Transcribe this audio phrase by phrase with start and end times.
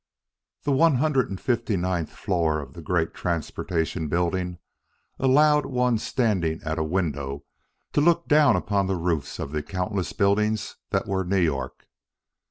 [0.63, 4.57] ]The one hundred and fifty ninth floor of the great Transportation Building
[5.19, 7.43] allowed one standing at a window
[7.93, 11.85] to look down upon the roofs of the countless buildings that were New York.